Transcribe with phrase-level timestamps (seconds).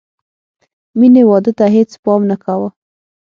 [0.97, 2.69] مینې واده ته هېڅ پام نه کاوه